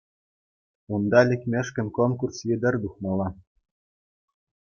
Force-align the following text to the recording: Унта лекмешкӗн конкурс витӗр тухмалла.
Унта 0.93 1.21
лекмешкӗн 1.29 1.87
конкурс 1.97 2.37
витӗр 2.47 2.75
тухмалла. 2.81 3.27